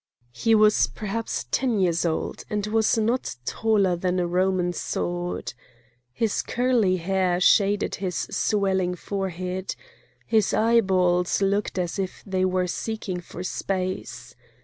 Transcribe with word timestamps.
He 0.31 0.55
was 0.55 0.87
perhaps 0.87 1.45
ten 1.51 1.79
years 1.79 2.05
old, 2.07 2.43
and 2.49 2.65
was 2.65 2.97
not 2.97 3.35
taller 3.45 3.95
than 3.95 4.19
a 4.19 4.25
Roman 4.25 4.73
sword. 4.73 5.53
His 6.11 6.41
curly 6.41 6.97
hair 6.97 7.39
shaded 7.39 7.93
his 8.01 8.15
swelling 8.31 8.95
forehead. 8.95 9.75
His 10.25 10.55
eyeballs 10.55 11.39
looked 11.43 11.77
as 11.77 11.99
if 11.99 12.23
they 12.25 12.45
were 12.45 12.65
seeking 12.65 13.19
for 13.21 13.43
space. 13.43 14.33